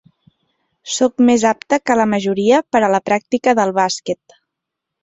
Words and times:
Sóc 0.93 1.21
més 1.27 1.45
apte 1.51 1.79
que 1.91 1.99
la 2.01 2.09
majoria 2.15 2.65
per 2.73 2.83
a 2.83 2.91
la 2.95 3.05
pràctica 3.13 3.57
del 3.63 3.77
bàsquet. 3.81 4.41